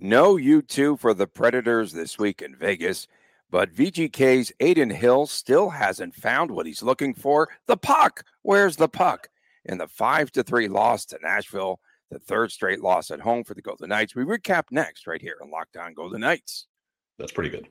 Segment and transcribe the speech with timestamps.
[0.00, 3.08] No U2 for the Predators this week in Vegas,
[3.50, 7.48] but VGK's Adin Hill still hasn't found what he's looking for.
[7.66, 8.22] The puck.
[8.42, 9.28] Where's the puck?
[9.64, 11.80] In the 5 to 3 loss to Nashville,
[12.12, 14.14] the third straight loss at home for the Golden Knights.
[14.14, 16.68] We recap next right here on Locked On Golden Knights.
[17.18, 17.66] That's pretty good.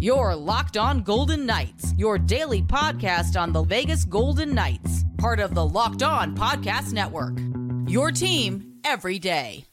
[0.00, 5.54] Your Locked On Golden Knights, your daily podcast on the Vegas Golden Knights, part of
[5.54, 7.38] the Locked On Podcast Network.
[7.88, 9.66] Your team every day.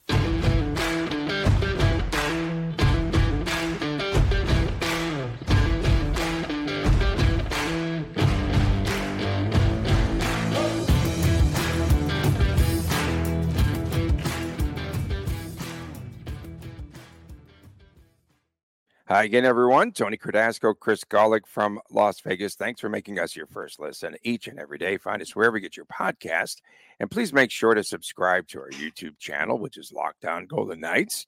[19.10, 19.94] Hi again, everyone.
[19.94, 22.56] Tony Cardasco, Chris Gawlik from Las Vegas.
[22.56, 24.98] Thanks for making us your first listen each and every day.
[24.98, 26.58] Find us wherever you get your podcast.
[27.00, 30.82] And please make sure to subscribe to our YouTube channel, which is Locked On Golden
[30.82, 31.26] Knights.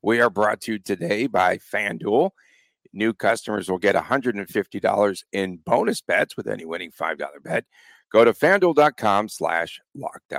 [0.00, 2.30] We are brought to you today by FanDuel.
[2.94, 7.66] New customers will get $150 in bonus bets with any winning $5 bet.
[8.10, 10.32] Go to fanduel.com slash locked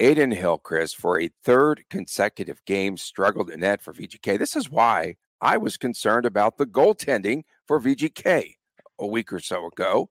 [0.00, 4.38] Adin Hillcrest for a third consecutive game struggled in net for VGK.
[4.38, 8.54] This is why I was concerned about the goaltending for VGK
[8.98, 10.10] a week or so ago.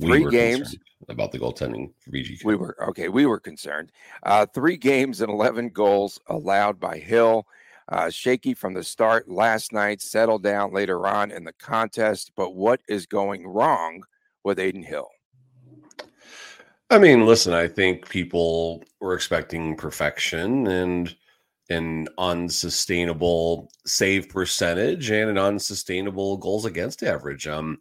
[0.00, 0.76] Three we games
[1.08, 2.44] about the goaltending for VGK.
[2.44, 3.08] We were okay.
[3.08, 3.90] We were concerned.
[4.22, 7.46] Uh, three games and eleven goals allowed by Hill.
[7.88, 12.32] Uh, shaky from the start last night, settled down later on in the contest.
[12.36, 14.02] But what is going wrong
[14.44, 15.08] with Adin Hill?
[16.90, 21.14] I mean, listen, I think people were expecting perfection and
[21.68, 27.46] an unsustainable save percentage and an unsustainable goals against average.
[27.46, 27.78] Um,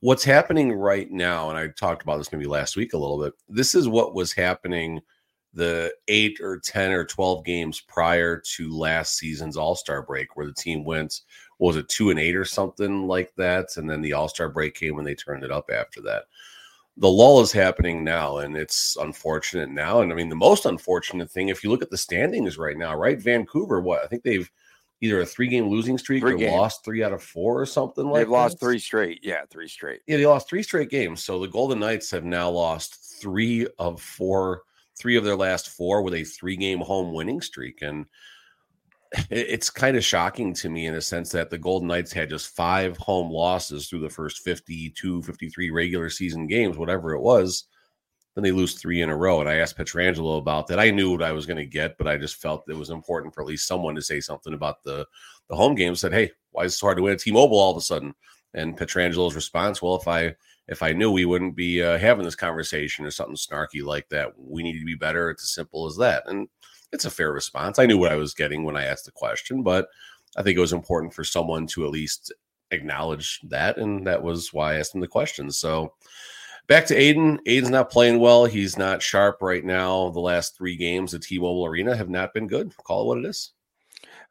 [0.00, 3.34] what's happening right now, and I talked about this maybe last week a little bit.
[3.48, 5.00] This is what was happening
[5.52, 10.46] the eight or 10 or 12 games prior to last season's All Star break, where
[10.46, 11.22] the team went,
[11.58, 13.76] was it two and eight or something like that?
[13.78, 16.24] And then the All Star break came and they turned it up after that
[16.96, 20.00] the lull is happening now, and it's unfortunate now.
[20.00, 22.96] And I mean, the most unfortunate thing, if you look at the standings right now,
[22.96, 23.20] right?
[23.20, 24.50] Vancouver, what I think they've
[25.02, 26.52] either a three game losing streak three or games.
[26.52, 29.20] lost three out of four or something like They've lost three straight.
[29.22, 30.00] Yeah, three straight.
[30.06, 31.22] Yeah, they lost three straight games.
[31.22, 34.62] So the Golden Knights have now lost three of four,
[34.98, 37.82] three of their last four with a three game home winning streak.
[37.82, 38.06] And
[39.30, 42.54] it's kind of shocking to me in a sense that the Golden Knights had just
[42.54, 47.64] five home losses through the first 52, 53 regular season games, whatever it was.
[48.34, 49.40] Then they lose three in a row.
[49.40, 50.78] And I asked Pietrangelo about that.
[50.78, 53.34] I knew what I was going to get, but I just felt it was important
[53.34, 55.06] for at least someone to say something about the,
[55.48, 55.94] the home game.
[55.94, 58.14] Said, hey, why is it so hard to win at T-Mobile all of a sudden?
[58.52, 60.34] And Pietrangelo's response, well, if I
[60.68, 64.32] if I knew we wouldn't be uh, having this conversation or something snarky like that,
[64.36, 65.30] we need to be better.
[65.30, 66.24] It's as simple as that.
[66.26, 66.48] And
[66.96, 67.78] it's a fair response.
[67.78, 69.88] I knew what I was getting when I asked the question, but
[70.34, 72.32] I think it was important for someone to at least
[72.70, 75.50] acknowledge that, and that was why I asked him the question.
[75.50, 75.92] So
[76.68, 77.38] back to Adin.
[77.46, 78.46] Adin's not playing well.
[78.46, 80.08] He's not sharp right now.
[80.08, 82.74] The last three games at T-Mobile Arena have not been good.
[82.78, 83.52] Call it what it is.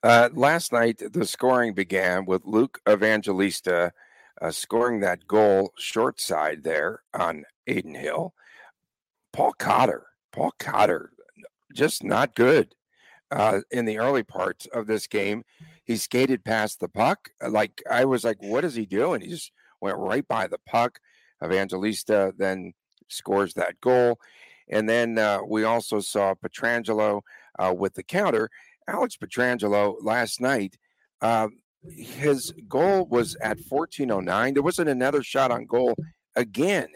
[0.01, 3.93] Uh, last night, the scoring began with Luke Evangelista
[4.41, 8.33] uh, scoring that goal short side there on Adin Hill.
[9.33, 11.11] Paul Cotter, Paul Cotter
[11.75, 12.73] just not good
[13.31, 15.43] uh, in the early parts of this game.
[15.83, 17.29] He skated past the puck.
[17.43, 19.21] Uh, like I was like, what is he doing?
[19.21, 20.99] He just went right by the puck.
[21.43, 22.73] Evangelista then
[23.09, 24.19] scores that goal.
[24.69, 27.21] And then uh, we also saw Pietrangelo
[27.59, 28.49] uh, with the counter.
[28.87, 30.77] Alex Pietrangelo last night,
[31.21, 31.49] uh,
[31.87, 34.53] his goal was at 1409.
[34.53, 35.95] There wasn't another shot on goal
[36.35, 36.87] again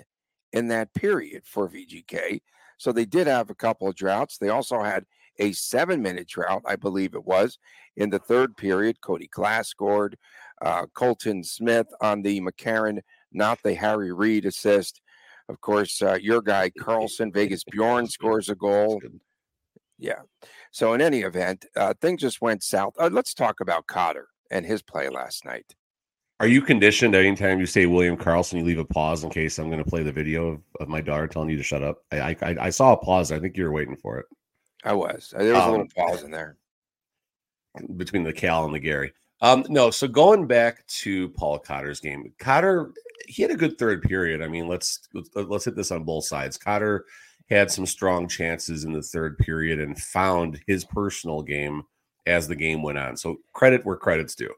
[0.51, 2.39] in that period for VGK.
[2.79, 4.37] So they did have a couple of droughts.
[4.37, 5.05] They also had
[5.37, 7.59] a seven minute drought, I believe it was,
[7.95, 9.01] in the third period.
[9.01, 10.17] Cody Glass scored.
[10.61, 12.99] Uh, Colton Smith on the McCarran,
[13.31, 14.99] not the Harry Reid assist.
[15.47, 19.01] Of course, uh, your guy Karlsson, Vegas Bjorn scores a goal.
[19.97, 20.21] Yeah.
[20.71, 22.93] So in any event, uh, things just went south.
[22.99, 25.75] Uh, let's talk about Cotter and his play last night.
[26.39, 29.69] Are you conditioned anytime you say William Karlsson, you leave a pause in case I'm
[29.69, 32.03] going to play the video of, of my daughter telling you to shut up?
[32.11, 33.31] I, I, I saw a pause.
[33.31, 34.25] I think you were waiting for it.
[34.85, 35.33] I was.
[35.37, 36.55] There was um, a little pause in there
[37.97, 39.11] between the Cal and the Gary.
[39.41, 42.93] Um, no, so going back to Paul Cotter's game, Cotter
[43.27, 44.41] he had a good third period.
[44.41, 46.57] I mean, let's let's hit this on both sides.
[46.57, 47.05] Cotter
[47.49, 51.83] had some strong chances in the third period and found his personal game
[52.25, 53.15] as the game went on.
[53.15, 54.53] So credit where credit's due.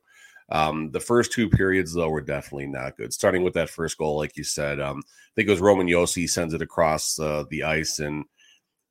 [0.51, 3.13] Um, the first two periods, though, were definitely not good.
[3.13, 6.29] Starting with that first goal, like you said, um, I think it was Roman Josi
[6.29, 8.25] sends it across uh, the ice, and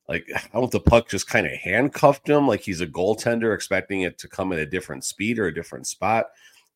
[0.08, 2.86] like I don't know if the puck just kind of handcuffed him, like he's a
[2.86, 6.26] goaltender expecting it to come at a different speed or a different spot.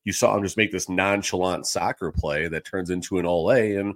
[0.03, 3.95] You saw him just make this nonchalant soccer play that turns into an ole, and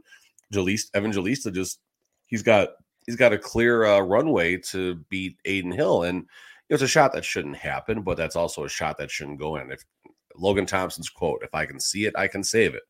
[0.51, 1.79] Jalista, Evangelista just
[2.25, 2.69] he's got
[3.05, 6.25] he's got a clear uh, runway to beat Adin Hill, and
[6.67, 9.71] it's a shot that shouldn't happen, but that's also a shot that shouldn't go in.
[9.71, 9.83] If
[10.39, 12.83] Logan Thompson's quote, "If I can see it, I can save it."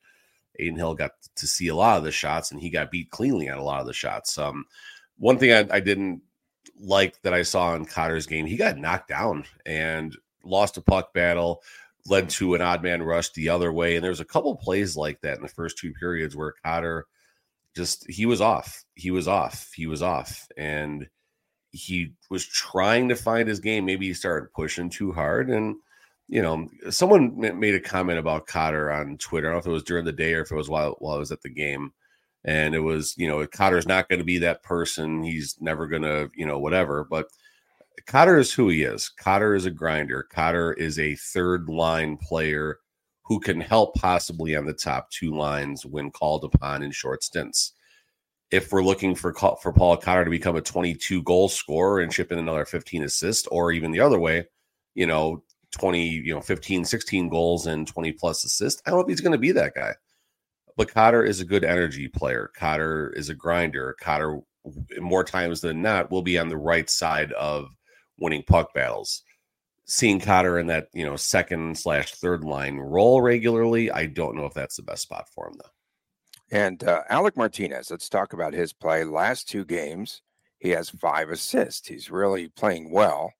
[0.59, 3.49] Adin Hill got to see a lot of the shots, and he got beat cleanly
[3.49, 4.37] on a lot of the shots.
[4.37, 4.65] Um,
[5.17, 6.21] one thing I, I didn't
[6.79, 11.13] like that I saw in Cotter's game, he got knocked down and lost a puck
[11.13, 11.61] battle,
[12.05, 13.95] led to an odd man rush the other way.
[13.95, 17.05] And there was a couple plays like that in the first two periods where Cotter
[17.75, 18.83] just he was off.
[18.95, 19.71] He was off.
[19.75, 20.47] He was off.
[20.57, 21.07] And
[21.71, 23.85] he was trying to find his game.
[23.85, 25.49] Maybe he started pushing too hard.
[25.49, 25.75] And,
[26.29, 29.47] you know, someone made a comment about Cotter on Twitter.
[29.47, 31.15] I don't know if it was during the day or if it was while, while
[31.15, 31.91] I was at the game
[32.45, 35.23] and it was you know Cotter's not going to be that person.
[35.23, 37.03] He's never going to you know whatever.
[37.03, 37.27] But
[38.07, 39.09] Cotter is who he is.
[39.09, 40.23] Cotter is a grinder.
[40.23, 42.79] Cotter is a third line player
[43.23, 47.73] who can help possibly on the top two lines when called upon in short stints.
[48.51, 52.31] If we're looking for for Paul Cotter to become a 22 goal scorer and chip
[52.31, 54.47] in another 15 assists, or even the other way,
[54.95, 59.03] you know, 20, you know, 15, 16 goals and 20 plus assists, I don't know
[59.03, 59.93] if he's going to be that guy.
[60.77, 62.51] But Cotter is a good energy player.
[62.55, 63.95] Cotter is a grinder.
[63.99, 64.39] Cotter,
[64.97, 67.67] more times than not, will be on the right side of
[68.17, 69.23] winning puck battles.
[69.85, 74.45] Seeing Cotter in that you know second slash third line role regularly, I don't know
[74.45, 76.57] if that's the best spot for him though.
[76.57, 79.03] And uh, Alec Martinez, let's talk about his play.
[79.03, 80.21] Last two games,
[80.59, 81.87] he has five assists.
[81.87, 83.33] He's really playing well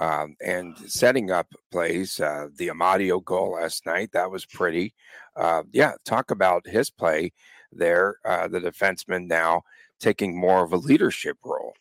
[0.00, 2.18] um, and setting up plays.
[2.18, 4.94] Uh, the Amadio goal last night, that was pretty.
[5.36, 7.32] Uh, yeah, talk about his play
[7.70, 8.16] there.
[8.24, 9.62] Uh, the defenseman now
[10.00, 11.74] taking more of a leadership role.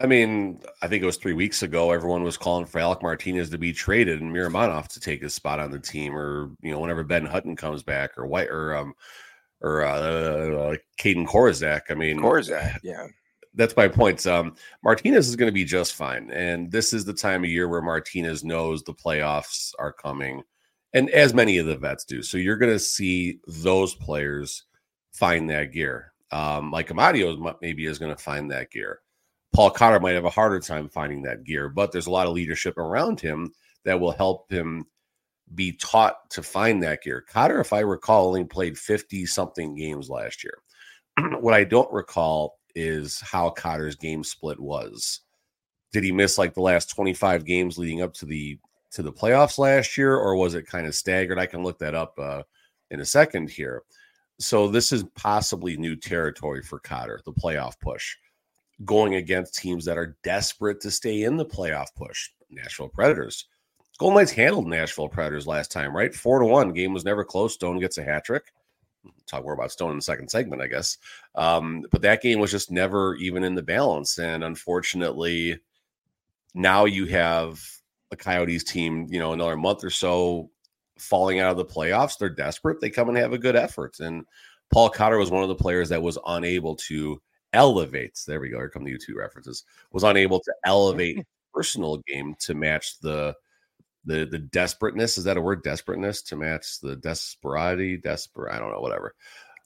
[0.00, 1.90] I mean, I think it was three weeks ago.
[1.90, 5.60] Everyone was calling for Alec Martinez to be traded and Miromanov to take his spot
[5.60, 8.94] on the team, or you know, whenever Ben Hutton comes back, or White, or um,
[9.62, 11.82] or uh, uh Kaedan Korczak.
[11.88, 13.06] I mean, Korczak, yeah
[13.56, 14.24] that's my point.
[14.26, 14.54] Um,
[14.84, 17.82] Martinez is going to be just fine, and this is the time of year where
[17.82, 20.42] Martinez knows the playoffs are coming,
[20.92, 22.22] and as many of the vets do.
[22.22, 24.64] So you're going to see those players
[25.12, 26.12] find that gear.
[26.30, 29.00] Um, like Amadio maybe is going to find that gear.
[29.54, 32.34] Paul Cotter might have a harder time finding that gear, but there's a lot of
[32.34, 33.52] leadership around him
[33.84, 34.84] that will help him
[35.54, 37.24] be taught to find that gear.
[37.26, 40.58] Cotter, if I recall, only played 50 something games last year.
[41.40, 45.22] what I don't recall is how Cotter's game split was.
[45.92, 48.58] Did he miss like the last 25 games leading up to the
[48.92, 51.38] to the playoffs last year, or was it kind of staggered?
[51.38, 52.42] I can look that up uh,
[52.90, 53.82] in a second here.
[54.38, 58.14] So this is possibly new territory for Cotter, the playoff push,
[58.84, 62.30] going against teams that are desperate to stay in the playoff push.
[62.50, 63.48] Nashville Predators.
[63.98, 66.14] Golden Knights handled Nashville Predators last time, right?
[66.14, 66.72] Four to one.
[66.72, 67.54] Game was never close.
[67.54, 68.52] Stone gets a hat trick
[69.26, 70.98] talk more about Stone in the second segment, I guess.
[71.34, 74.18] Um, but that game was just never even in the balance.
[74.18, 75.58] And unfortunately,
[76.54, 77.60] now you have
[78.10, 80.50] a Coyotes team, you know, another month or so
[80.98, 82.18] falling out of the playoffs.
[82.18, 82.80] They're desperate.
[82.80, 84.00] They come and have a good effort.
[84.00, 84.24] And
[84.72, 87.20] Paul Cotter was one of the players that was unable to
[87.52, 88.18] elevate.
[88.26, 88.58] There we go.
[88.58, 89.64] Here come the U2 references.
[89.92, 91.24] Was unable to elevate
[91.54, 93.34] personal game to match the
[94.06, 98.70] the the desperateness is that a word desperateness to match the desperati desperate i don't
[98.70, 99.14] know whatever.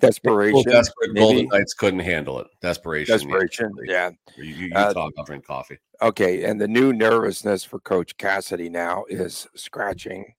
[0.00, 2.46] Desperation desperate golden knights couldn't handle it.
[2.62, 4.10] Desperation desperation yeah.
[4.38, 5.76] You, you, you uh, talk i'll drink coffee.
[6.00, 10.34] okay and the new nervousness for coach cassidy now is scratching.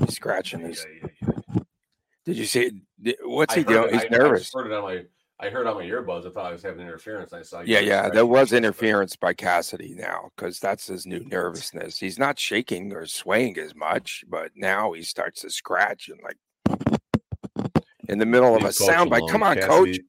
[0.00, 0.84] He's scratching he's
[2.26, 2.72] did you see
[3.22, 3.92] what's he doing?
[3.94, 5.04] he's I, nervous I heard it on my
[5.40, 6.26] I heard on my earbuds.
[6.26, 7.32] I thought I was having interference.
[7.32, 7.60] I saw.
[7.60, 11.98] Yeah, yeah, there was interference by Cassidy now because that's his new nervousness.
[11.98, 16.38] He's not shaking or swaying as much, but now he starts to scratch and like
[18.08, 19.24] in the middle of a sound bite.
[19.28, 20.00] Come on, Cassidy, coach.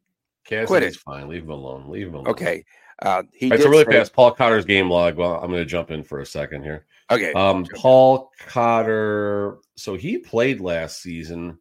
[0.45, 0.95] Cassidy's Quit it.
[0.97, 1.27] fine.
[1.27, 1.89] Leave him alone.
[1.89, 2.27] Leave him alone.
[2.27, 2.63] Okay.
[3.01, 4.13] Uh, he right, so really say, fast.
[4.13, 5.17] Paul Cotter's game log.
[5.17, 6.85] Well, I'm going to jump in for a second here.
[7.11, 7.33] Okay.
[7.33, 9.57] Um, Paul Cotter.
[9.75, 11.57] So he played last season.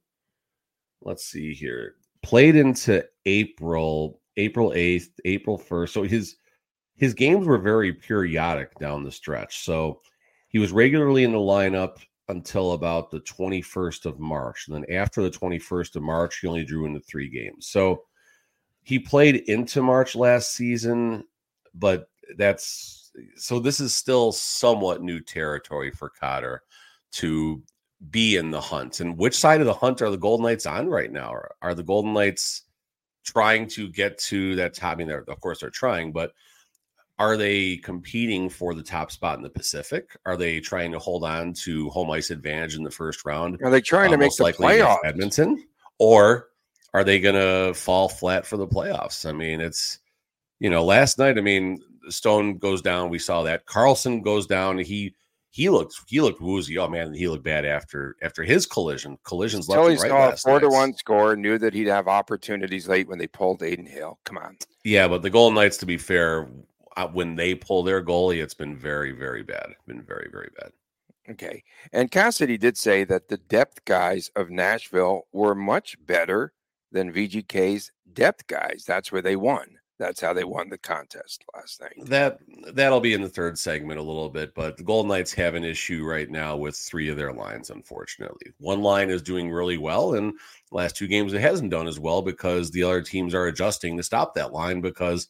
[1.02, 5.88] Let's see here played into April, April 8th, April 1st.
[5.90, 6.37] So his
[6.97, 9.64] his games were very periodic down the stretch.
[9.64, 10.00] So
[10.49, 14.69] he was regularly in the lineup until about the 21st of March.
[14.69, 17.66] And then after the 21st of March, he only drew into three games.
[17.66, 18.04] So
[18.85, 21.25] he played into March last season,
[21.75, 26.62] but that's so this is still somewhat new territory for Cotter
[27.12, 27.62] to
[28.11, 29.00] be in the hunt.
[29.00, 31.33] And which side of the hunt are the Golden Knights on right now?
[31.33, 32.62] Are, are the Golden Knights
[33.25, 34.93] trying to get to that top.
[34.93, 36.33] I mean, they're of course they're trying, but
[37.19, 40.16] are they competing for the top spot in the Pacific?
[40.26, 43.59] Are they trying to hold on to home ice advantage in the first round?
[43.62, 44.99] Are they trying to uh, make most the playoffs?
[45.04, 45.64] Edmonton,
[45.99, 46.49] or
[46.93, 49.28] are they going to fall flat for the playoffs?
[49.28, 50.00] I mean, it's
[50.61, 51.38] you know, last night.
[51.38, 53.11] I mean, Stone goes down.
[53.11, 54.78] We saw that Karlsson goes down.
[54.78, 55.14] He
[55.55, 56.77] he looked he looked woozy.
[56.79, 59.17] Oh man, he looked bad after after his collision.
[59.23, 61.87] Collisions left Until he and right saw a four to one score, knew that he'd
[61.87, 64.19] have opportunities late when they pulled Adin Hill.
[64.25, 64.59] Come on.
[64.83, 66.49] Yeah, but the Golden Knights, to be fair,
[66.97, 69.67] uh, when they pull their goalie, it's been very, very bad.
[69.87, 70.73] Been very, very bad.
[71.31, 71.63] Okay.
[71.93, 76.53] And Cassidy did say that the depth guys of Nashville were much better
[76.91, 78.83] than VGK's depth guys.
[78.89, 79.79] That's where they won.
[79.99, 81.95] That's how they won the contest last night.
[82.07, 82.41] That
[82.73, 85.63] that'll be in the third segment a little bit, but the Golden Knights have an
[85.63, 87.71] issue right now with three of their lines.
[87.71, 90.35] Unfortunately, one line is doing really well, and
[90.73, 94.03] last two games it hasn't done as well because the other teams are adjusting to
[94.03, 95.29] stop that line because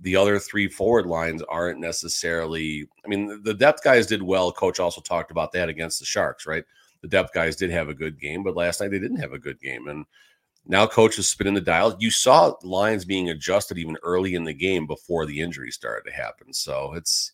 [0.00, 2.88] the other three forward lines aren't necessarily.
[3.04, 4.52] I mean, the depth guys did well.
[4.52, 6.64] Coach also talked about that against the Sharks, right?
[7.02, 9.38] The depth guys did have a good game, but last night they didn't have a
[9.38, 10.04] good game, and
[10.68, 11.96] now coach is spinning the dial.
[11.98, 16.16] You saw lines being adjusted even early in the game before the injury started to
[16.16, 16.52] happen.
[16.52, 17.32] So it's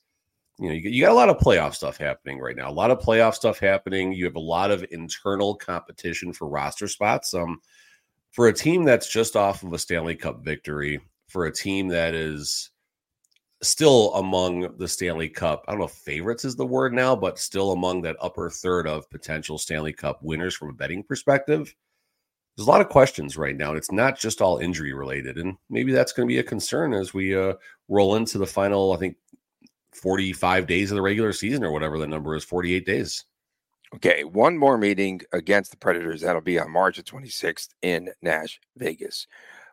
[0.58, 2.68] you know you, you got a lot of playoff stuff happening right now.
[2.68, 4.12] A lot of playoff stuff happening.
[4.12, 7.32] You have a lot of internal competition for roster spots.
[7.32, 7.60] Um,
[8.32, 12.14] for a team that's just off of a Stanley Cup victory, for a team that
[12.14, 12.70] is
[13.62, 17.38] still among the Stanley Cup, I don't know if favorites is the word now, but
[17.38, 21.74] still among that upper third of potential Stanley Cup winners from a betting perspective
[22.56, 25.38] there's a lot of questions right now, and it's not just all injury related.
[25.38, 27.54] And maybe that's going to be a concern as we uh,
[27.88, 29.16] roll into the final, I think,
[29.94, 33.24] 45 days of the regular season or whatever the number is 48 days.
[33.94, 36.22] Okay, one more meeting against the Predators.
[36.22, 39.26] That'll be on March the 26th in Nash, Vegas.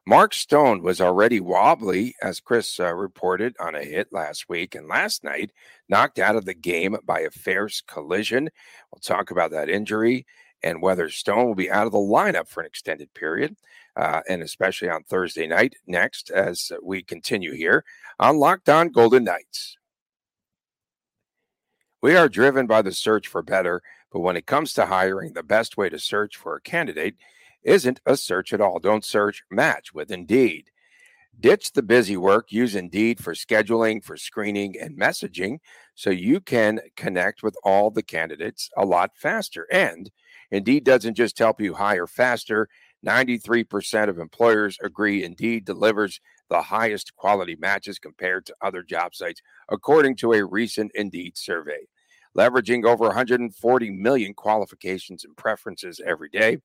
[0.05, 4.88] Mark Stone was already wobbly, as Chris uh, reported, on a hit last week and
[4.88, 5.51] last night,
[5.88, 8.50] knocked out of the game by a fierce collision.
[8.91, 10.25] We'll talk about that injury
[10.63, 13.56] and whether Stone will be out of the lineup for an extended period,
[13.96, 17.84] uh, and especially on Thursday night next as we continue here
[18.20, 19.78] on Locked On Golden Knights.
[22.01, 25.44] We are driven by the search for better, but when it comes to hiring, the
[25.44, 27.16] best way to search for a candidate
[27.63, 28.80] isn't a search at all.
[28.80, 30.72] Don't search, match with Indeed.
[31.38, 32.51] Ditch the busy work.
[32.51, 35.60] Use Indeed for scheduling, for screening, and messaging
[35.96, 39.68] so you can connect with all the candidates a lot faster.
[39.72, 40.10] And
[40.51, 42.68] Indeed doesn't just help you hire faster.
[43.06, 49.41] 93% of employers agree Indeed delivers the highest quality matches compared to other job sites,
[49.70, 51.88] according to a recent Indeed survey.
[52.38, 56.58] Leveraging over 140 million qualifications and preferences every day,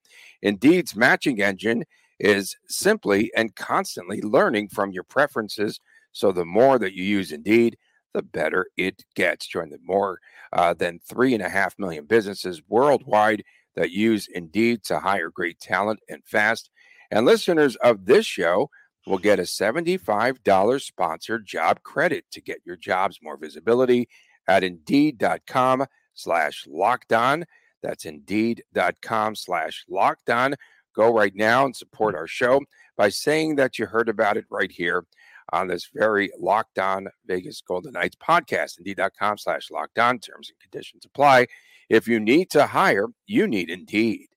[0.43, 1.85] Indeed's matching engine
[2.19, 5.81] is simply and constantly learning from your preferences.
[6.13, 7.77] So the more that you use Indeed,
[8.13, 9.47] the better it gets.
[9.47, 10.21] Join the more
[10.53, 13.43] uh, than three and a half million businesses worldwide
[13.77, 16.71] that use Indeed to hire great talent and fast.
[17.11, 18.71] And listeners of this show
[19.07, 24.09] will get a $75 sponsored job credit to get your jobs more visibility
[24.49, 27.45] at indeed.com slash locked on.
[27.83, 30.55] That's indeed.com slash locked on.
[30.95, 32.61] Go right now and support our show
[32.97, 35.05] by saying that you heard about it right here
[35.53, 38.79] on this very locked on Vegas Golden Knights podcast.
[38.79, 40.19] Indeed.com slash locked on.
[40.19, 41.47] Terms and conditions apply.
[41.89, 44.29] If you need to hire, you need Indeed.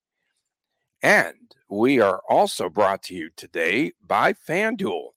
[1.01, 5.09] And we are also brought to you today by FanDuel.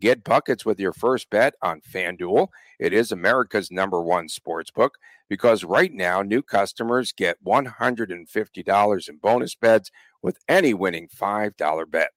[0.00, 2.48] Get buckets with your first bet on FanDuel.
[2.78, 9.16] It is America's number one sports book because right now new customers get $150 in
[9.16, 9.90] bonus bets
[10.22, 12.10] with any winning $5 bet.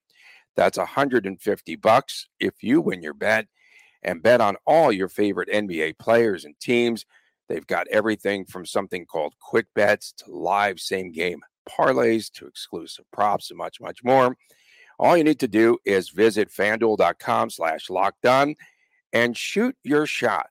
[0.55, 3.47] That's 150 bucks if you win your bet
[4.03, 7.05] and bet on all your favorite NBA players and teams.
[7.49, 13.05] They've got everything from something called quick bets to live same game parlays to exclusive
[13.11, 14.37] props and much, much more.
[14.97, 18.55] All you need to do is visit fanduel.com slash locked on
[19.13, 20.47] and shoot your shot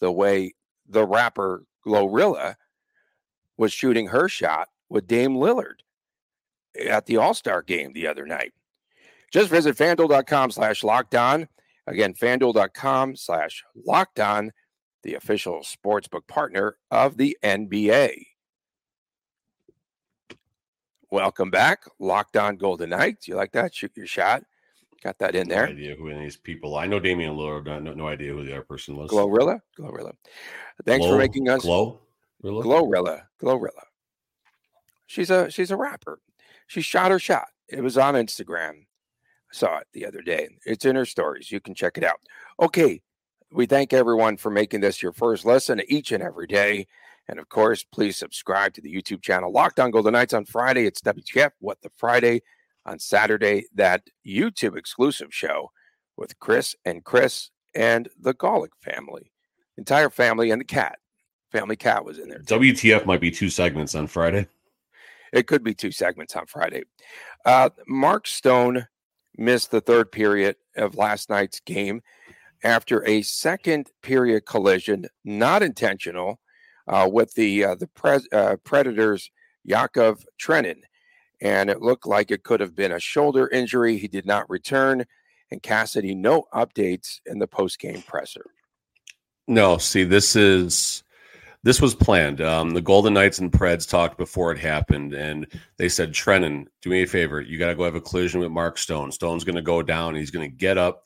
[0.00, 0.54] the way
[0.88, 2.54] the rapper Glorilla
[3.56, 5.80] was shooting her shot with Dame Lillard
[6.88, 8.52] at the All Star game the other night.
[9.32, 11.48] Just visit fanduel.com slash locked on.
[11.86, 14.52] Again, fanduel.com slash locked on,
[15.02, 18.24] the official sportsbook partner of the NBA.
[21.10, 23.26] Welcome back, Locked On Golden Knights.
[23.28, 23.74] You like that?
[23.74, 24.44] Shoot your shot.
[25.02, 25.66] Got that in there.
[25.66, 26.76] No idea who any of these people.
[26.76, 27.64] I know Damian Lillard.
[27.64, 29.10] No, no, idea who the other person was.
[29.10, 29.60] Glorilla?
[29.78, 30.12] Glorilla.
[30.84, 32.00] Thanks Glow- for making us Glow.
[32.42, 32.62] Rilla?
[32.62, 33.22] Glorilla.
[33.40, 33.84] Glorilla.
[35.06, 36.20] She's a she's a rapper.
[36.66, 37.48] She shot her shot.
[37.68, 38.72] It was on Instagram.
[38.72, 40.48] I saw it the other day.
[40.66, 41.50] It's in her stories.
[41.50, 42.20] You can check it out.
[42.60, 43.00] Okay.
[43.50, 46.86] We thank everyone for making this your first lesson each and every day.
[47.28, 50.84] And of course, please subscribe to the YouTube channel Locked On Golden Knights on Friday.
[50.84, 52.42] It's WTF What the Friday
[52.84, 55.70] on Saturday, that YouTube exclusive show
[56.16, 59.32] with Chris and Chris and the Gawlik family,
[59.78, 60.98] entire family and the cat.
[61.50, 62.40] Family cat was in there.
[62.40, 62.58] Too.
[62.58, 64.46] WTF might be two segments on Friday.
[65.32, 66.84] It could be two segments on Friday.
[67.46, 68.86] Uh, Mark Stone
[69.38, 72.02] missed the third period of last night's game
[72.64, 76.40] after a second period collision, not intentional,
[76.86, 79.30] uh, with the uh, the uh, Predators'
[79.64, 80.80] Yakov Trenin,
[81.40, 83.98] and it looked like it could have been a shoulder injury.
[83.98, 85.04] He did not return,
[85.50, 88.46] and Cassidy no updates in the post game presser.
[89.46, 91.02] No, see, this is
[91.64, 92.40] this was planned.
[92.40, 95.46] Um, the Golden Knights and Preds talked before it happened, and
[95.76, 97.40] they said, Trenin, do me a favor.
[97.40, 99.12] You got to go have a collision with Mark Stone.
[99.12, 100.14] Stone's going to go down.
[100.14, 101.04] He's going to get up.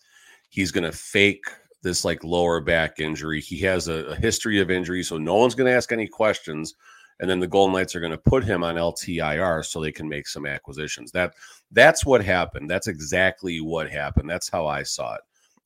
[0.52, 1.47] He's going to fake
[1.82, 3.40] this like lower back injury.
[3.40, 6.75] He has a, a history of injury, so no one's going to ask any questions.
[7.21, 10.09] And then the Golden Knights are going to put him on LTIR so they can
[10.09, 11.11] make some acquisitions.
[11.11, 11.35] That
[11.71, 12.68] that's what happened.
[12.68, 14.28] That's exactly what happened.
[14.28, 15.23] That's how I saw it.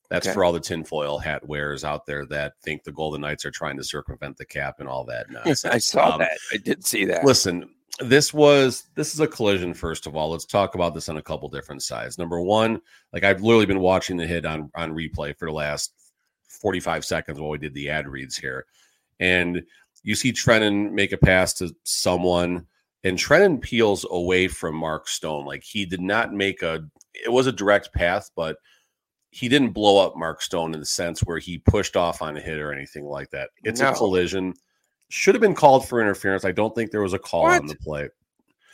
[0.09, 0.33] That's okay.
[0.33, 3.75] for all the tinfoil hat wearers out there that think the Golden Knights are trying
[3.77, 5.65] to circumvent the cap and all that nonsense.
[5.65, 6.37] I saw um, that.
[6.51, 7.25] I did see that.
[7.25, 9.73] Listen, this was this is a collision.
[9.73, 12.17] First of all, let's talk about this on a couple different sides.
[12.17, 15.93] Number one, like I've literally been watching the hit on on replay for the last
[16.47, 18.65] forty five seconds while we did the ad reads here,
[19.19, 19.63] and
[20.03, 22.65] you see Trenin make a pass to someone,
[23.03, 25.45] and Trenin peels away from Mark Stone.
[25.45, 26.87] Like he did not make a.
[27.13, 28.57] It was a direct path, but
[29.37, 32.39] he didn't blow up Mark Stone in the sense where he pushed off on a
[32.39, 33.51] hit or anything like that.
[33.63, 33.91] It's no.
[33.91, 34.55] a collision.
[35.09, 36.43] Should have been called for interference.
[36.43, 37.61] I don't think there was a call what?
[37.61, 38.09] on the play.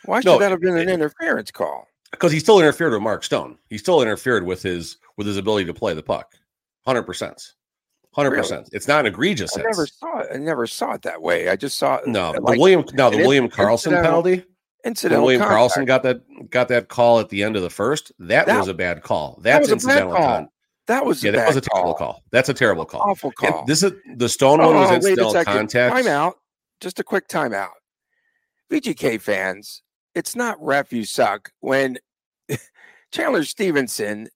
[0.05, 1.85] Why should no, that have been an interference call?
[2.11, 3.57] Because he still interfered with Mark Stone.
[3.69, 6.31] He still interfered with his with his ability to play the puck.
[6.85, 7.55] Hundred percent.
[8.13, 8.69] Hundred percent.
[8.71, 9.57] It's not an egregious.
[9.57, 10.29] I never saw it.
[10.33, 11.49] I never saw it that way.
[11.49, 14.45] I just saw no like, the William no the William Karlsson penalty.
[14.85, 15.25] Incidental.
[15.25, 15.75] William contact.
[15.75, 18.13] Karlsson got that got that call at the end of the first.
[18.19, 19.39] That, that was a bad call.
[19.41, 20.13] That's that incidental.
[20.13, 20.49] Con-
[20.87, 22.13] that was yeah, that was a terrible call.
[22.13, 22.23] call.
[22.31, 23.01] That's a terrible call.
[23.01, 23.59] Awful call.
[23.59, 25.95] And this is the Stone one was oh, incidental contact.
[25.95, 26.33] Timeout.
[26.81, 27.69] Just a quick timeout.
[28.71, 29.81] VGK fans,
[30.15, 31.97] it's not ref you suck when
[33.11, 34.27] Chandler Stephenson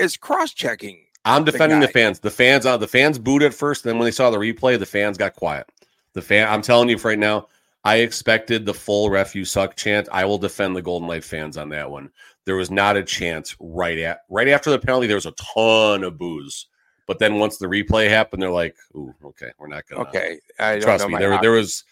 [0.00, 0.98] is cross-checking.
[1.24, 2.18] I'm defending the, the fans.
[2.18, 3.84] The fans, uh, the fans booed at first.
[3.84, 5.68] Then when they saw the replay, the fans got quiet.
[6.14, 7.48] The fan, I'm telling you right now,
[7.84, 10.08] I expected the full ref you suck chant.
[10.10, 12.10] I will defend the Golden Knight fans on that one.
[12.44, 15.06] There was not a chance right at right after the penalty.
[15.06, 16.66] There was a ton of booze,
[17.06, 20.78] but then once the replay happened, they're like, "Ooh, okay, we're not gonna." Okay, I
[20.78, 21.16] trust me.
[21.18, 21.84] There, there was,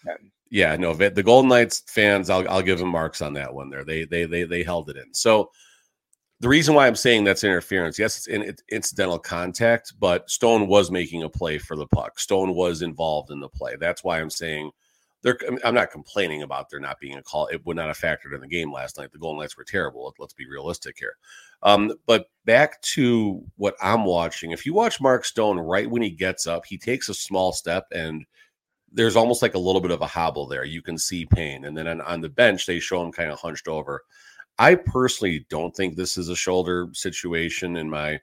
[0.49, 2.29] yeah, no, the Golden Knights fans.
[2.29, 3.69] I'll, I'll give them marks on that one.
[3.69, 5.13] There, they, they, they, they held it in.
[5.13, 5.49] So
[6.41, 10.67] the reason why I'm saying that's interference, yes, it's in it's incidental contact, but Stone
[10.67, 12.19] was making a play for the puck.
[12.19, 13.75] Stone was involved in the play.
[13.79, 14.71] That's why I'm saying
[15.21, 17.47] they're I'm not complaining about there not being a call.
[17.47, 19.11] It would not have factored in the game last night.
[19.11, 20.13] The Golden Knights were terrible.
[20.17, 21.15] Let's be realistic here.
[21.63, 24.51] Um, but back to what I'm watching.
[24.51, 27.85] If you watch Mark Stone right when he gets up, he takes a small step
[27.93, 28.25] and
[28.91, 30.65] there's almost like a little bit of a hobble there.
[30.65, 31.65] You can see pain.
[31.65, 34.03] And then on, on the bench, they show him kind of hunched over.
[34.59, 38.19] I personally don't think this is a shoulder situation in my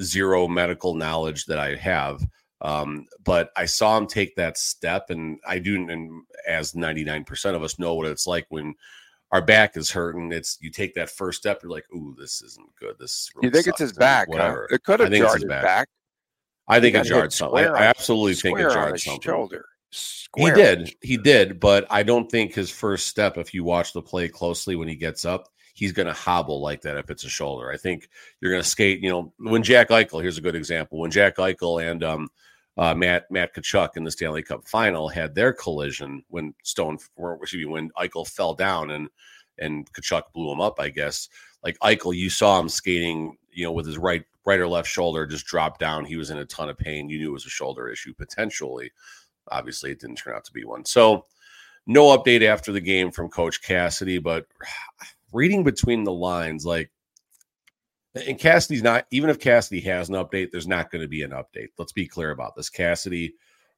[0.00, 2.22] zero medical knowledge that I have.
[2.62, 7.62] Um, but I saw him take that step, and I do, and as 99% of
[7.62, 8.74] us know what it's like when
[9.32, 10.32] our back is hurting.
[10.32, 13.50] It's you take that first step, you're like, "Ooh, this isn't good." This really you
[13.52, 13.80] think sucks.
[13.80, 14.28] it's his back?
[14.28, 14.66] Whatever.
[14.68, 14.74] Huh?
[14.74, 15.62] It could have jarred his back.
[15.62, 15.88] back.
[16.68, 17.58] I think it jarred something.
[17.58, 19.20] I, I, absolutely think it jarred something.
[19.20, 19.66] Shoulder.
[19.90, 20.54] Square.
[20.54, 20.94] He did.
[21.02, 24.76] He did, but I don't think his first step, if you watch the play closely
[24.76, 27.72] when he gets up, he's going to hobble like that if it's a shoulder.
[27.72, 28.08] I think
[28.40, 29.00] you're going to skate.
[29.00, 31.00] You know, when Jack Eichel, here's a good example.
[31.00, 32.28] When Jack Eichel and um,
[32.76, 37.38] uh, Matt Matt Tkachuk in the Stanley Cup Final had their collision when Stone, or
[37.42, 39.08] excuse me, when Eichel fell down and
[39.58, 40.80] and Tkachuk blew him up.
[40.80, 41.28] I guess
[41.62, 45.26] like Eichel, you saw him skating, you know, with his right right or left shoulder
[45.26, 46.04] just dropped down.
[46.04, 47.08] He was in a ton of pain.
[47.08, 48.92] You knew it was a shoulder issue potentially.
[49.50, 50.84] Obviously, it didn't turn out to be one.
[50.84, 51.26] So,
[51.86, 54.46] no update after the game from Coach Cassidy, but
[55.32, 56.90] reading between the lines, like
[58.14, 61.30] and Cassidy's not, even if Cassidy has an update, there's not going to be an
[61.30, 61.68] update.
[61.78, 62.68] Let's be clear about this.
[62.68, 63.34] Cassidy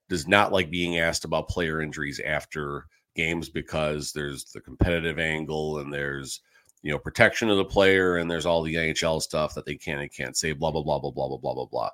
[0.08, 5.78] does not like being asked about player injuries after games because there's the competitive angle
[5.78, 6.40] and there's,
[6.82, 9.98] you know, protection of the player and there's all the NHL stuff that they can
[9.98, 11.90] and can't say, blah, blah, blah, blah, blah, blah, blah, blah, blah.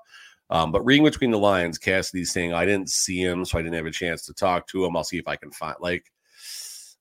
[0.50, 3.76] Um, but reading between the lines, Cassidy's saying, I didn't see him, so I didn't
[3.76, 4.96] have a chance to talk to him.
[4.96, 6.10] I'll see if I can find, like,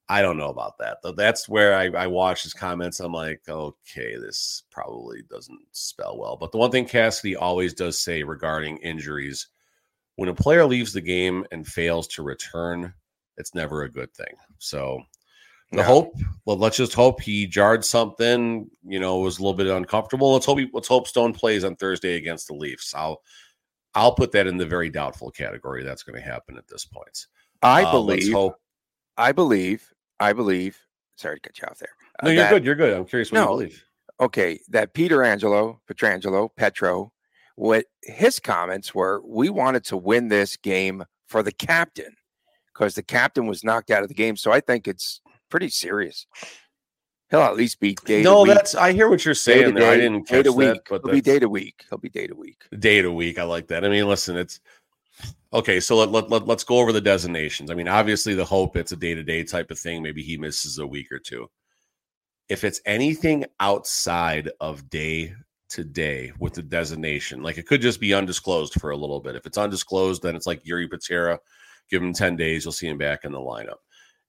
[0.10, 1.00] I don't know about that.
[1.04, 3.00] Though that's where I, I watch his comments.
[3.00, 6.38] I'm like, okay, this probably doesn't spell well.
[6.38, 9.48] But the one thing Cassidy always does say regarding injuries,
[10.16, 12.94] when a player leaves the game and fails to return,
[13.38, 14.34] it's never a good thing.
[14.60, 15.02] So
[15.72, 15.84] the no.
[15.84, 16.14] hope,
[16.46, 20.32] well, let's just hope he jarred something, you know, was a little bit uncomfortable.
[20.32, 22.96] Let's hope he, let's hope Stone plays on Thursday against the Leafs.
[22.96, 23.22] I'll
[23.94, 25.84] I'll put that in the very doubtful category.
[25.84, 27.26] That's going to happen at this point.
[27.62, 28.34] I uh, believe.
[29.18, 29.92] I believe.
[30.20, 30.80] I believe.
[31.16, 31.90] Sorry to cut you off there.
[32.22, 32.66] Uh, no, you're that, good.
[32.66, 32.98] You're good.
[32.98, 33.84] I'm curious what no, you believe.
[34.20, 37.12] Okay, that Peter Angelo, Pietrangelo, Petro,
[37.56, 42.16] what his comments were, we wanted to win this game for the captain
[42.74, 44.36] because the captain was knocked out of the game.
[44.36, 46.28] So I think it's pretty serious.
[47.30, 48.24] He'll at least be day.
[48.24, 49.76] No, that's I hear what you're saying.
[49.76, 50.86] Day, I didn't catch day to week.
[50.86, 51.84] That, but He'll be day to week.
[51.90, 52.64] He'll be day to week.
[52.80, 53.38] Day to week.
[53.38, 53.84] I like that.
[53.84, 54.62] I mean, listen, it's
[55.54, 55.80] okay.
[55.80, 57.72] So let, let, let, let's go over the designations.
[57.72, 60.02] I mean, obviously, the hope it's a day to day type of thing.
[60.02, 61.50] Maybe he misses a week or two.
[62.50, 65.34] If it's anything outside of day
[65.70, 69.36] to day with the designation, like it could just be undisclosed for a little bit.
[69.36, 71.40] If it's undisclosed, then it's like Jiri Patera.
[71.90, 73.78] Give him 10 days, you'll see him back in the lineup.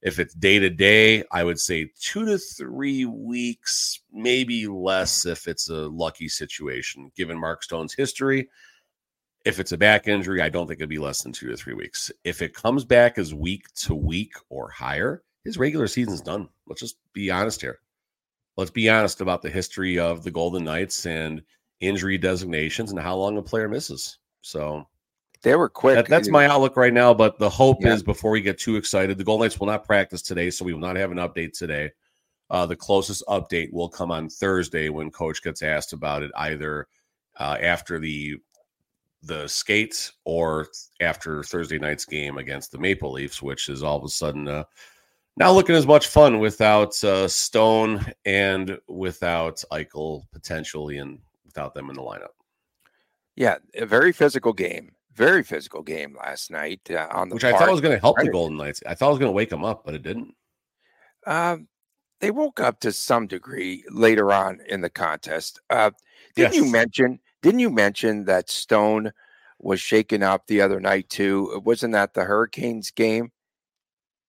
[0.01, 5.48] If it's day to day, I would say two to three weeks, maybe less if
[5.48, 8.48] it's a lucky situation, given Mark Stone's history.
[9.44, 11.74] If it's a back injury, I don't think it'd be less than two to three
[11.74, 12.11] weeks.
[12.24, 16.48] If it comes back as week to week or higher, his regular season's done.
[16.66, 17.79] Let's just be honest here.
[18.57, 21.42] Let's be honest about the history of the Golden Knights and
[21.81, 24.18] injury designations and how long a player misses.
[24.42, 24.87] So
[25.42, 25.94] they were quick.
[25.94, 27.14] That, that's my outlook right now.
[27.14, 27.94] But the hope yeah.
[27.94, 30.72] is before we get too excited, the Golden Knights will not practice today, so we
[30.72, 31.92] will not have an update today.
[32.51, 36.88] Uh, the closest update will come on Thursday when Coach gets asked about it, either
[37.38, 38.37] uh, after the
[39.22, 40.68] the skates or
[41.00, 44.64] after Thursday night's game against the Maple Leafs, which is all of a sudden uh,
[45.37, 51.90] now looking as much fun without uh, Stone and without Eichel potentially, and without them
[51.90, 52.35] in the lineup.
[53.37, 57.50] Yeah, a very physical game very physical game last night uh, on the which I
[57.50, 58.81] thought was going to help the Golden Knights.
[58.87, 60.33] I thought it was going to wake them up, but it didn't.
[61.26, 61.66] Um,
[62.20, 65.61] they woke up to some degree later on in the contest.
[65.68, 65.90] Uh,
[66.37, 66.57] didn't yes.
[66.57, 67.18] you mention?
[67.42, 69.12] Didn't you mention that Stone
[69.59, 71.61] was shaken up the other night too?
[71.64, 73.33] Wasn't that the Hurricanes game?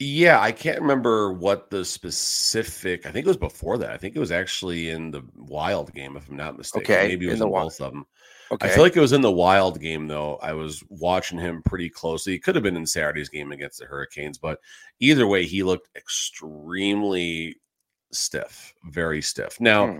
[0.02, 3.06] Yeah, I can't remember what the specific.
[3.06, 3.91] I think it was before that.
[3.91, 6.95] I think it was actually in the Wild game, if I'm not mistaken.
[6.95, 8.06] Okay, maybe it was in, in both of them.
[8.52, 8.67] Okay.
[8.67, 10.38] I feel like it was in the Wild game though.
[10.38, 12.34] I was watching him pretty closely.
[12.34, 14.60] It could have been in Saturday's game against the Hurricanes, but
[15.00, 17.58] either way, he looked extremely
[18.12, 19.60] stiff, very stiff.
[19.60, 20.00] Now, hmm.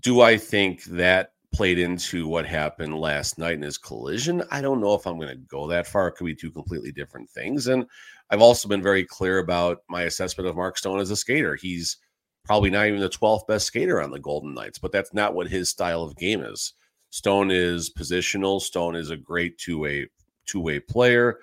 [0.00, 4.42] do I think that played into what happened last night in his collision?
[4.50, 6.08] I don't know if I'm going to go that far.
[6.08, 7.68] It could be two completely different things.
[7.68, 7.86] And
[8.28, 11.56] I've also been very clear about my assessment of Mark Stone as a skater.
[11.56, 11.96] He's
[12.44, 15.48] probably not even the 12th best skater on the Golden Knights, but that's not what
[15.48, 16.74] his style of game is.
[17.08, 18.60] Stone is positional.
[18.60, 20.06] Stone is a great two-way
[20.44, 21.38] two-way player.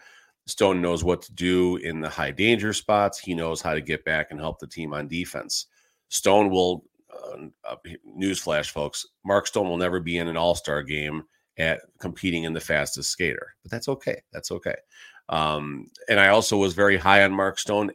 [0.45, 3.17] Stone knows what to do in the high danger spots.
[3.17, 5.65] He knows how to get back and help the team on defense.
[6.09, 7.37] Stone will uh,
[7.69, 7.75] uh,
[8.17, 9.05] newsflash, folks.
[9.25, 11.23] Mark Stone will never be in an All-Star game
[11.57, 14.21] at competing in the fastest skater, but that's okay.
[14.31, 14.75] That's okay.
[15.29, 17.91] Um, and I also was very high on Mark Stone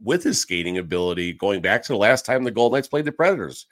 [0.00, 3.12] with his skating ability going back to the last time the Golden Knights played the
[3.12, 3.66] Predators.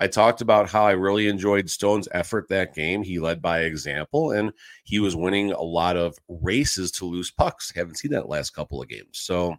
[0.00, 3.02] I talked about how I really enjoyed Stone's effort that game.
[3.02, 4.52] He led by example and
[4.84, 7.72] he was winning a lot of races to lose pucks.
[7.74, 9.10] Haven't seen that last couple of games.
[9.18, 9.56] So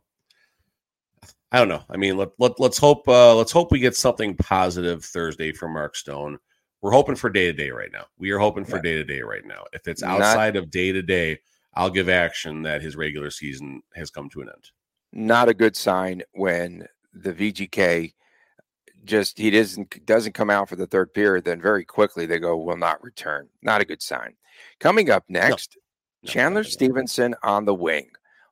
[1.52, 1.84] I don't know.
[1.90, 5.74] I mean, let, let let's hope uh, let's hope we get something positive Thursday from
[5.74, 6.38] Mark Stone.
[6.82, 8.06] We're hoping for day to day right now.
[8.18, 9.64] We are hoping for day to day right now.
[9.74, 11.40] If it's outside not, of day to day,
[11.74, 14.70] I'll give action that his regular season has come to an end.
[15.12, 18.14] Not a good sign when the VGK
[19.06, 22.58] just he doesn't doesn't come out for the third period, then very quickly they go
[22.58, 23.50] will not return.
[23.62, 24.36] Not a good sign.
[24.80, 25.78] Coming up next,
[26.24, 26.30] no.
[26.30, 28.10] Chandler no, Stephenson on the wing.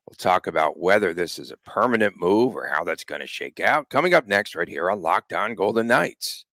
[0.08, 3.60] We'll talk about whether this is a permanent move or how that's going to shake
[3.60, 3.90] out.
[3.90, 6.46] Coming up next, right here on Locked On Golden Knights.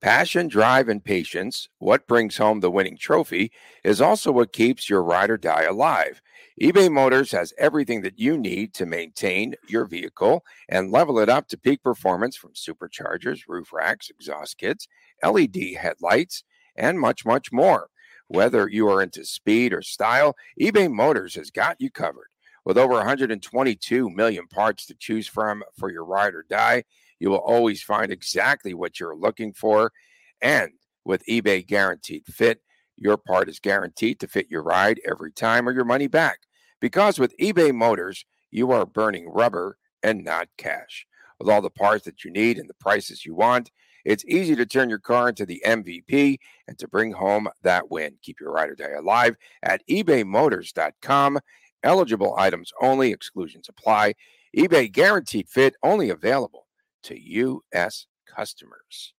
[0.00, 3.52] Passion, drive, and patience, what brings home the winning trophy,
[3.84, 6.22] is also what keeps your ride or die alive.
[6.60, 11.48] eBay Motors has everything that you need to maintain your vehicle and level it up
[11.48, 14.88] to peak performance from superchargers, roof racks, exhaust kits,
[15.22, 16.44] LED headlights,
[16.76, 17.88] and much, much more.
[18.28, 22.28] Whether you are into speed or style, eBay Motors has got you covered.
[22.64, 26.84] With over 122 million parts to choose from for your ride or die,
[27.20, 29.92] you will always find exactly what you're looking for.
[30.40, 30.72] And
[31.04, 32.60] with eBay Guaranteed Fit,
[32.96, 36.40] your part is guaranteed to fit your ride every time or your money back.
[36.80, 41.06] Because with eBay Motors, you are burning rubber and not cash.
[41.38, 43.70] With all the parts that you need and the prices you want,
[44.04, 46.38] it's easy to turn your car into the MVP
[46.68, 48.16] and to bring home that win.
[48.22, 51.38] Keep your ride or die alive at ebaymotors.com.
[51.82, 54.14] Eligible items only, exclusions apply.
[54.56, 56.66] eBay guaranteed fit only available
[57.04, 58.06] to U.S.
[58.26, 59.13] customers.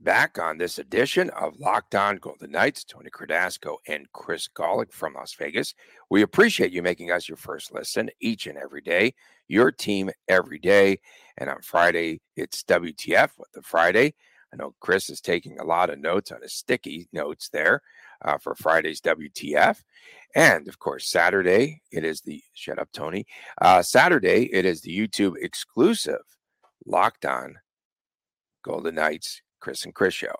[0.00, 5.14] Back on this edition of Locked On Golden Knights, Tony Cardasco and Chris Gawlik from
[5.14, 5.74] Las Vegas.
[6.08, 9.14] We appreciate you making us your first listen each and every day,
[9.48, 11.00] your team every day.
[11.36, 14.14] And on Friday, it's WTF with the Friday.
[14.52, 17.82] I know Chris is taking a lot of notes on his sticky notes there
[18.22, 19.82] uh, for Friday's WTF.
[20.36, 23.26] And of course, Saturday, it is the shut up, Tony.
[23.60, 26.22] Uh, Saturday, it is the YouTube exclusive
[26.86, 27.56] Locked On
[28.62, 30.34] Golden Knights Chris and Chris show.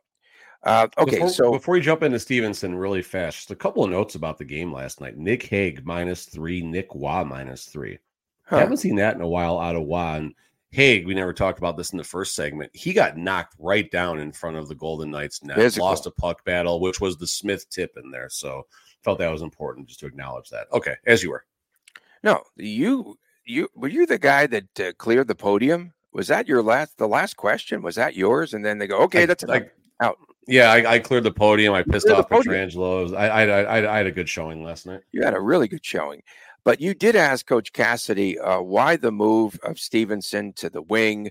[0.65, 3.91] Uh, okay, before, so before we jump into Stephenson really fast, just a couple of
[3.91, 5.17] notes about the game last night.
[5.17, 7.99] Nick Hague minus three, Nick Roy minus three.
[8.45, 8.59] Huh.
[8.59, 10.17] Haven't seen that in a while out of Roy.
[10.17, 10.35] And
[10.71, 12.71] Hague, we never talked about this in the first segment.
[12.75, 15.57] He got knocked right down in front of the Golden Knights net.
[15.57, 15.87] Physical.
[15.87, 18.29] Lost a puck battle, which was the Smith tip in there.
[18.29, 18.67] So
[19.05, 20.67] felt that was important just to acknowledge that.
[20.73, 21.45] Okay, as you were.
[22.23, 26.63] No, you you were you the guy that uh, cleared the podium was that your
[26.63, 27.83] last the last question?
[27.83, 28.55] Was that yours?
[28.55, 30.19] And then they go, okay, I, that's like out.
[30.47, 31.75] Yeah, I, I, cleared the podium.
[31.75, 35.03] I pissed off Pietrangelo I, I, I, I, had a good showing last night.
[35.13, 36.23] You had a really good showing,
[36.65, 41.31] but you did ask Coach Cassidy uh, why the move of Stephenson to the wing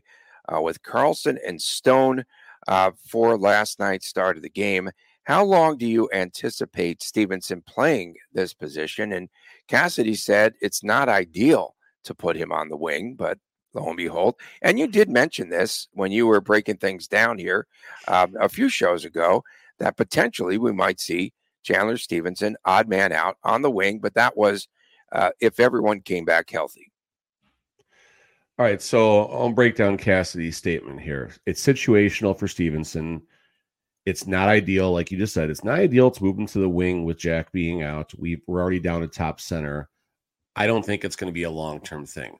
[0.53, 2.25] uh, with Karlsson and Stone
[2.67, 4.91] uh, for last night's start of the game.
[5.23, 9.11] How long do you anticipate Stephenson playing this position?
[9.13, 9.29] And
[9.67, 13.37] Cassidy said it's not ideal to put him on the wing, but
[13.73, 14.35] lo and behold.
[14.61, 17.67] And you did mention this when you were breaking things down here
[18.07, 19.43] um, a few shows ago
[19.79, 24.37] that potentially we might see Chandler Stephenson, odd man out on the wing, but that
[24.37, 24.67] was
[25.11, 26.91] uh, if everyone came back healthy.
[28.59, 31.31] All right, so I'll break down Cassidy's statement here.
[31.45, 33.21] It's situational for Stephenson.
[34.05, 35.51] It's not ideal, like you just said.
[35.51, 38.13] It's not ideal to move him to the wing with Jack being out.
[38.17, 39.89] we we're already down at top center.
[40.55, 42.39] I don't think it's going to be a long term thing.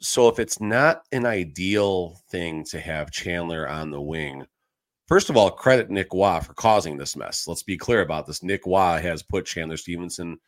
[0.00, 4.46] So if it's not an ideal thing to have Chandler on the wing,
[5.06, 7.48] first of all, credit Nick Roy for causing this mess.
[7.48, 8.42] Let's be clear about this.
[8.42, 10.38] Nick Roy has put Chandler Stephenson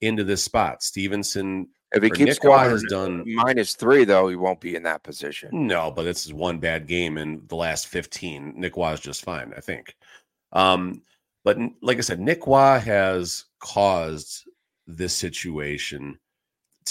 [0.00, 0.82] into this spot.
[0.82, 4.84] Stephenson if he keeps Nick Roy has done minus three, though, he won't be in
[4.84, 5.48] that position.
[5.52, 8.54] No, but this is one bad game in the last 15.
[8.56, 9.96] Nick Roy is just fine, I think.
[10.52, 11.02] Um,
[11.42, 14.44] but like I said, Nick Roy has caused
[14.86, 16.18] this situation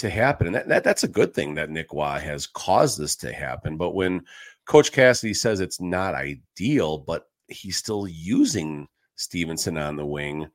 [0.00, 0.46] to happen.
[0.46, 3.76] And that, that, that's a good thing that Nick Roy has caused this to happen.
[3.76, 4.22] But when
[4.66, 10.48] Coach Cassidy says it's not ideal, but he's still using Stephenson on the wing,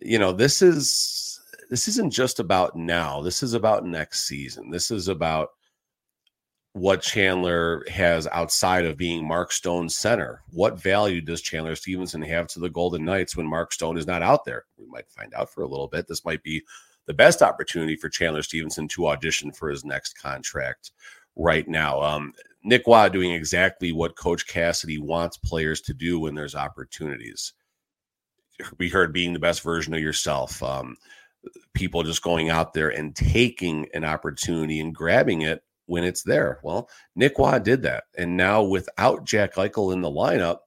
[0.00, 3.22] you know, this is this isn't just about now.
[3.22, 4.70] This is about next season.
[4.70, 5.50] This is about
[6.74, 10.42] what Chandler has outside of being Mark Stone's center.
[10.50, 14.22] What value does Chandler Stephenson have to the Golden Knights when Mark Stone is not
[14.22, 14.64] out there?
[14.78, 16.08] We might find out for a little bit.
[16.08, 16.62] This might be
[17.06, 20.92] the best opportunity for Chandler Stephenson to audition for his next contract
[21.36, 22.00] right now.
[22.00, 22.32] Um,
[22.64, 27.54] Nick Roy doing exactly what Coach Cassidy wants players to do when there's opportunities.
[28.78, 30.62] We heard being the best version of yourself.
[30.62, 30.96] Um,
[31.74, 36.60] people just going out there and taking an opportunity and grabbing it when it's there.
[36.62, 38.04] Well, Nick Roy did that.
[38.16, 40.58] And now without Jack Eichel in the lineup,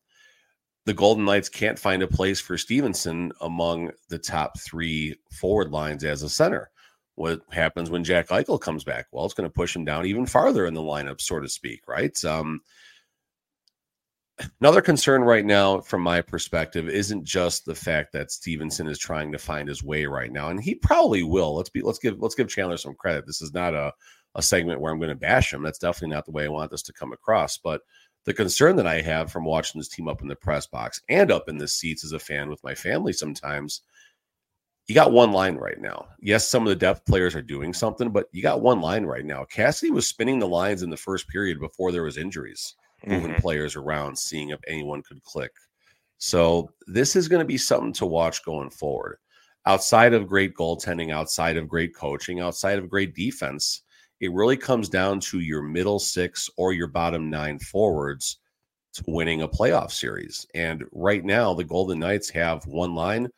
[0.86, 6.04] the Golden Knights can't find a place for Stephenson among the top three forward lines
[6.04, 6.70] as a center.
[7.16, 9.08] What happens when Jack Eichel comes back?
[9.12, 11.88] Well, it's going to push him down even farther in the lineup, so to speak,
[11.88, 12.24] right?
[12.26, 12.60] Um,
[14.60, 19.32] another concern right now, from my perspective, isn't just the fact that Stephenson is trying
[19.32, 21.56] to find his way right now, and he probably will.
[21.56, 23.26] Let's be let's give let's give Chandler some credit.
[23.26, 23.94] This is not a
[24.36, 25.64] a segment where I'm going to bash him.
[25.64, 27.82] That's definitely not the way I want this to come across, but
[28.26, 31.32] the concern that I have from watching this team up in the press box and
[31.32, 33.82] up in the seats as a fan with my family sometimes,
[34.88, 36.08] you got one line right now.
[36.20, 39.26] Yes, some of the depth players are doing something, but you got one line right
[39.26, 39.46] now.
[39.46, 43.42] Cassidy was spinning the lines in the first period before there was injuries, moving mm-hmm.
[43.42, 45.52] players around, seeing if anyone could click.
[46.18, 49.18] So this is going to be something to watch going forward.
[49.68, 53.82] Outside of great goaltending, outside of great coaching, outside of great defense,
[54.20, 58.40] it really comes down to your middle six or your bottom nine forwards
[58.94, 60.46] to winning a playoff series.
[60.56, 63.30] And right now, the Golden Knights have one line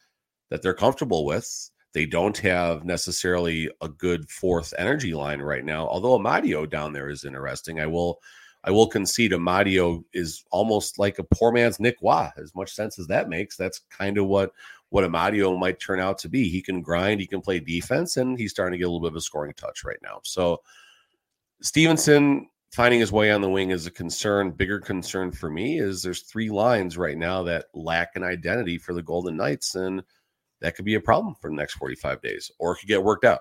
[0.49, 1.71] that they're comfortable with.
[1.93, 7.09] They don't have necessarily a good fourth energy line right now, although Amadio down there
[7.09, 7.79] is interesting.
[7.79, 8.19] I will
[8.63, 12.29] I will concede Amadio is almost like a poor man's Nick Roy.
[12.37, 14.51] As much sense as that makes, that's kind of what
[14.89, 16.49] what Amadio might turn out to be.
[16.49, 19.11] He can grind, he can play defense, and he's starting to get a little bit
[19.11, 20.19] of a scoring touch right now.
[20.23, 20.61] So
[21.61, 24.51] Stephenson finding his way on the wing is a concern.
[24.51, 28.93] Bigger concern for me is there's three lines right now that lack an identity for
[28.93, 30.03] the Golden Knights, and
[30.61, 33.25] that could be a problem for the next 45 days, or it could get worked
[33.25, 33.39] out.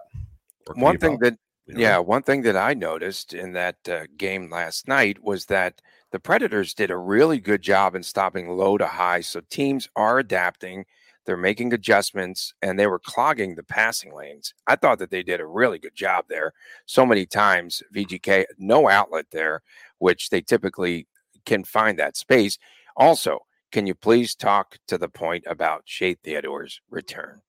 [0.75, 1.81] One thing that you know?
[1.81, 5.81] Yeah, one thing that I noticed in that uh, game last night was that
[6.13, 9.21] the Predators did a really good job in stopping low to high.
[9.21, 10.85] So teams are adapting,
[11.25, 14.55] they're making adjustments, and they were clogging the passing lanes.
[14.67, 16.53] I thought that they did a really good job there.
[16.87, 19.63] So many times, VGK, no outlet there,
[19.99, 21.09] which they typically
[21.45, 22.59] can find that space.
[22.97, 23.41] Also,
[23.73, 27.43] can you please talk to the point about Shea Theodore's return?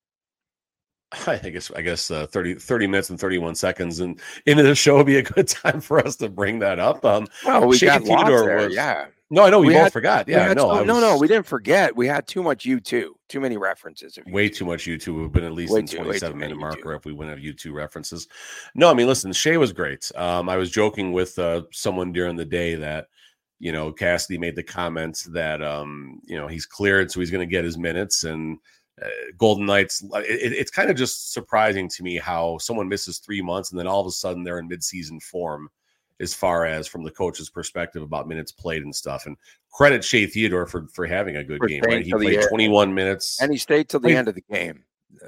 [1.27, 4.97] I guess I guess uh, 30, 30 minutes and 31 seconds and into the show
[4.97, 7.05] would be a good time for us to bring that up.
[7.05, 9.07] Um well, we got Theodore there, was, yeah.
[9.29, 10.27] No, I know we, we both had, forgot.
[10.27, 11.93] Yeah, no, was, no, no, we didn't forget.
[11.93, 14.17] We had too much U two, too many references.
[14.27, 15.21] Way too much U two.
[15.21, 17.53] We've been at least way in too, 27 minute marker if we wouldn't have U
[17.53, 18.27] two references.
[18.73, 20.09] No, I mean, listen, Shea was great.
[20.15, 23.07] Um, I was joking with uh, someone during the day that
[23.59, 27.47] you know Cassidy made the comments that um, you know he's cleared, so he's going
[27.47, 28.59] to get his minutes and
[29.01, 30.03] uh, Golden Knights.
[30.15, 33.87] It, it's kind of just surprising to me how someone misses three months and then
[33.87, 35.69] all of a sudden they're in midseason form,
[36.19, 39.25] as far as from the coach's perspective about minutes played and stuff.
[39.25, 39.37] And
[39.71, 41.81] credit Shea Theodore for for having a good for game.
[41.83, 44.83] Right, he played 21 minutes and he stayed till the end of the game.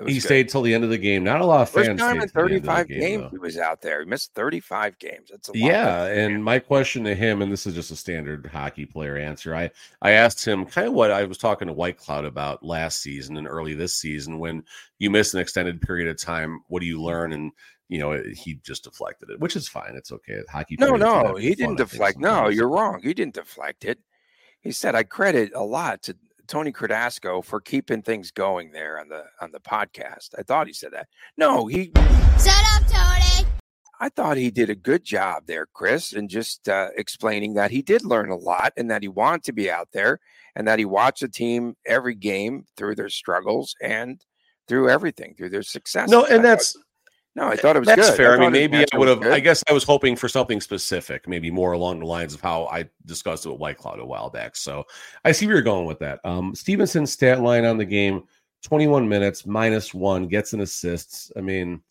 [0.06, 0.24] He good.
[0.24, 1.24] stayed till the end of the game.
[1.24, 2.00] Not a lot of First fans.
[2.00, 3.30] time in 35 game, games though.
[3.30, 4.02] he was out there.
[4.02, 5.30] He missed 35 games.
[5.32, 6.06] That's a yeah.
[6.06, 9.56] And my question to him, and this is just a standard hockey player answer.
[9.56, 13.38] I I asked him kind of what I was talking to Whitecloud about last season
[13.38, 14.38] and early this season.
[14.38, 14.63] When
[15.00, 17.34] you miss an extended period of time, what do you learn?
[17.34, 17.52] And
[17.88, 19.96] you know, he just deflected it, which is fine.
[19.96, 20.42] It's okay.
[20.50, 20.78] Hockey.
[20.80, 22.20] No, no, he didn't deflect.
[22.20, 23.02] No, you're wrong.
[23.02, 24.00] He didn't deflect it.
[24.62, 26.15] He said, I credit a lot to
[26.50, 30.30] Tony Cardasco for keeping things going there on the on the podcast.
[30.38, 31.08] I thought he said that.
[31.38, 31.92] No, he
[32.44, 33.48] Shut up, Tony.
[34.02, 37.82] I thought he did a good job there, Chris, and just uh, explaining that he
[37.82, 40.20] did learn a lot and that he wanted to be out there
[40.56, 44.26] and that he watched the team every game through their struggles and
[44.68, 46.10] through everything, through their success.
[46.10, 46.78] No, and that's
[47.36, 48.18] no, I thought it was That's good.
[48.18, 48.32] fair.
[48.34, 49.22] I, I mean, maybe I would have.
[49.24, 52.65] I guess I was hoping for something specific, maybe more along the lines of how
[52.68, 54.56] I discussed it with Whitecloud a while back.
[54.56, 54.86] So
[55.24, 56.20] I see where you're going with that.
[56.26, 58.24] Um, Stephenson's stat line on the game:
[58.63, 61.32] 21 minutes, minus one, gets an assists.
[61.38, 61.82] I mean,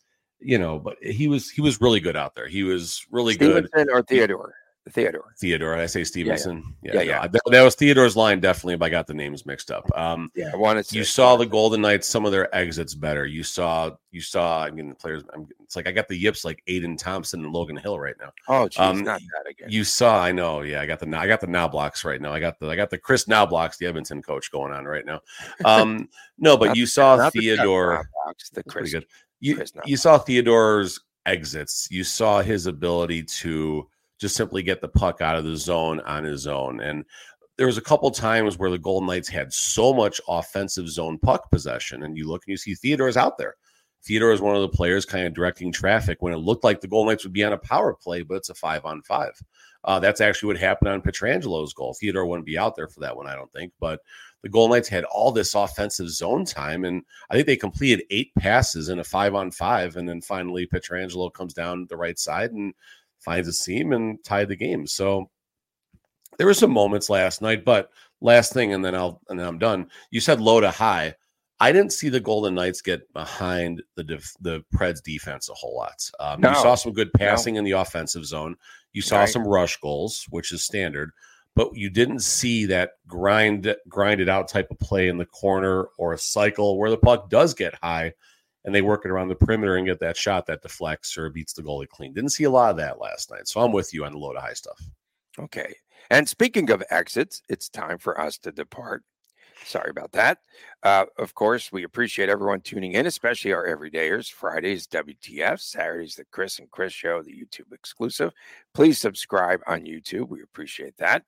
[0.40, 2.48] you know, but he was he was really good out there.
[2.48, 3.68] He was really Stephenson good.
[3.68, 4.55] Stephenson or Theodore.
[4.90, 5.35] Theodore.
[5.38, 5.77] Theodore.
[5.77, 6.74] I say Stephenson.
[6.83, 7.01] Yeah, yeah.
[7.01, 7.27] yeah, yeah.
[7.27, 9.88] That, that, was Theodore's line, definitely, but I got the names mixed up.
[9.96, 10.96] Um, yeah, I wanted to.
[10.96, 13.27] You saw the Golden Knights, some of their exits better.
[13.27, 16.44] You saw, you saw, I mean, the players, I'm, it's like I got the yips
[16.44, 18.33] like Adin Thompson and Logan Hill right now.
[18.48, 19.68] Oh, geez, um, not that again.
[19.70, 22.33] You saw, I know, yeah, I got the, I got the now blocks right now.
[22.33, 25.20] I got the, I got the Kris Knoblauchs, the Edmonton coach going on right now.
[25.64, 28.09] Um, no, but you saw Theodore.
[28.27, 29.07] The, the Chris, good.
[29.40, 31.88] You, you saw Theodore's exits.
[31.90, 36.24] You saw his ability to, just simply get the puck out of the zone on
[36.24, 36.81] his own.
[36.81, 37.04] And
[37.57, 41.50] there was a couple times where the Golden Knights had so much offensive zone puck
[41.50, 43.54] possession, and you look and you see Theodore's out there.
[44.04, 46.88] Theodore is one of the players kind of directing traffic when it looked like the
[46.88, 49.33] Golden Knights would be on a power play, but it's a five on five.
[49.85, 51.94] Uh, that's actually what happened on Pietrangelo's goal.
[51.94, 53.72] Theodore wouldn't be out there for that one, I don't think.
[53.81, 54.00] But
[54.42, 58.33] the Golden Knights had all this offensive zone time, and I think they completed eight
[58.38, 59.96] passes in a five on five.
[59.96, 62.72] And then finally, Pietrangelo comes down the right side and
[63.20, 64.87] finds a seam and tied the game.
[64.87, 65.31] So
[66.37, 69.59] there were some moments last night, but last thing, and then I'll and then I'm
[69.59, 69.90] done.
[70.11, 71.14] You said low to high.
[71.61, 75.76] I didn't see the Golden Knights get behind the def, the Preds defense a whole
[75.76, 76.09] lot.
[76.20, 76.50] Um, no.
[76.50, 77.59] You saw some good passing no.
[77.59, 78.54] in the offensive zone.
[78.92, 79.28] You saw right.
[79.28, 81.11] some rush goals, which is standard,
[81.57, 86.12] but you didn't see that grind grinded out type of play in the corner or
[86.12, 88.12] a cycle where the puck does get high
[88.64, 91.53] and they work it around the perimeter and get that shot that deflects or beats
[91.53, 92.12] the goalie clean.
[92.12, 93.49] Didn't see a lot of that last night.
[93.49, 94.81] So I'm with you on the low to high stuff.
[95.38, 95.75] Okay.
[96.11, 99.05] And speaking of exits, it's time for us to depart.
[99.64, 100.38] Sorry about that.
[100.83, 104.31] Uh, of course, we appreciate everyone tuning in, especially our everydayers.
[104.31, 105.61] Fridays, WTF.
[105.61, 108.33] Saturdays, the Chris and Chris Show, the YouTube exclusive.
[108.73, 110.29] Please subscribe on YouTube.
[110.29, 111.25] We appreciate that.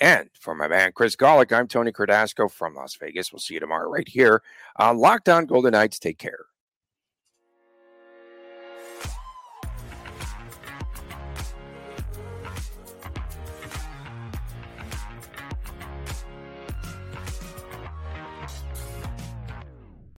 [0.00, 3.32] And for my man Chris Gawlik, I'm Tony Cardasco from Las Vegas.
[3.32, 4.42] We'll see you tomorrow right here
[4.76, 5.98] on Locked On Golden Knights.
[5.98, 6.46] Take care.